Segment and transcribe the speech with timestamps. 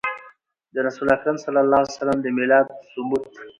[0.73, 3.25] د رسول اکرم صلی الله عليه وسلم د ميلاد ثبوت